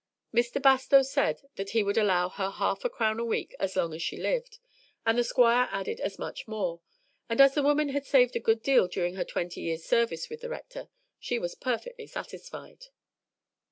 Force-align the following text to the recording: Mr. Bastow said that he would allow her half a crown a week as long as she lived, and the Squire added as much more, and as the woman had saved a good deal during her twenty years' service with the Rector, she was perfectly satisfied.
Mr. 0.33 0.59
Bastow 0.59 1.03
said 1.03 1.43
that 1.57 1.69
he 1.69 1.83
would 1.83 1.95
allow 1.95 2.27
her 2.27 2.49
half 2.49 2.83
a 2.83 2.89
crown 2.89 3.19
a 3.19 3.23
week 3.23 3.55
as 3.59 3.75
long 3.75 3.93
as 3.93 4.01
she 4.01 4.17
lived, 4.17 4.57
and 5.05 5.15
the 5.15 5.23
Squire 5.23 5.69
added 5.71 5.99
as 5.99 6.17
much 6.17 6.47
more, 6.47 6.81
and 7.29 7.39
as 7.39 7.53
the 7.53 7.61
woman 7.61 7.89
had 7.89 8.07
saved 8.07 8.35
a 8.35 8.39
good 8.39 8.63
deal 8.63 8.87
during 8.87 9.13
her 9.13 9.23
twenty 9.23 9.61
years' 9.61 9.85
service 9.85 10.27
with 10.27 10.41
the 10.41 10.49
Rector, 10.49 10.89
she 11.19 11.37
was 11.37 11.53
perfectly 11.53 12.07
satisfied. 12.07 12.87